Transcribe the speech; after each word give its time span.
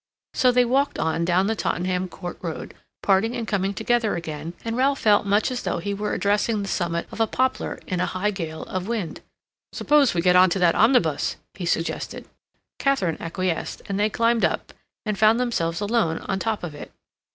So 0.33 0.51
they 0.51 0.65
walked 0.65 0.97
on 0.97 1.25
down 1.25 1.45
the 1.45 1.55
Tottenham 1.55 2.07
Court 2.07 2.39
Road, 2.41 2.73
parting 3.03 3.35
and 3.35 3.47
coming 3.47 3.71
together 3.71 4.15
again, 4.15 4.53
and 4.65 4.75
Ralph 4.75 4.97
felt 4.97 5.27
much 5.27 5.51
as 5.51 5.61
though 5.61 5.77
he 5.77 5.93
were 5.93 6.15
addressing 6.15 6.59
the 6.63 6.67
summit 6.67 7.05
of 7.11 7.19
a 7.19 7.27
poplar 7.27 7.77
in 7.85 7.99
a 7.99 8.07
high 8.07 8.31
gale 8.31 8.63
of 8.63 8.87
wind. 8.87 9.21
"Suppose 9.71 10.15
we 10.15 10.21
get 10.23 10.35
on 10.35 10.49
to 10.49 10.57
that 10.57 10.73
omnibus?" 10.73 11.35
he 11.53 11.67
suggested. 11.67 12.27
Katharine 12.79 13.17
acquiesced, 13.21 13.83
and 13.85 13.99
they 13.99 14.09
climbed 14.09 14.43
up, 14.43 14.73
and 15.05 15.19
found 15.19 15.39
themselves 15.39 15.81
alone 15.81 16.17
on 16.27 16.39
top 16.39 16.63
of 16.63 16.73
it. 16.73 16.91